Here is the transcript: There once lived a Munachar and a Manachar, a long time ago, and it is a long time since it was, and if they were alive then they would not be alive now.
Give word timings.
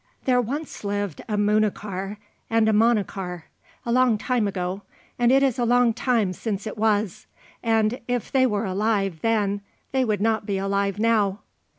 There 0.25 0.41
once 0.41 0.83
lived 0.83 1.21
a 1.29 1.37
Munachar 1.37 2.17
and 2.49 2.67
a 2.67 2.73
Manachar, 2.73 3.43
a 3.85 3.91
long 3.91 4.17
time 4.17 4.47
ago, 4.47 4.81
and 5.19 5.31
it 5.31 5.43
is 5.43 5.59
a 5.59 5.63
long 5.63 5.93
time 5.93 6.33
since 6.33 6.65
it 6.65 6.75
was, 6.75 7.27
and 7.61 7.99
if 8.07 8.31
they 8.31 8.47
were 8.47 8.65
alive 8.65 9.19
then 9.21 9.61
they 9.91 10.03
would 10.03 10.19
not 10.19 10.47
be 10.47 10.57
alive 10.57 10.97
now. 10.97 11.41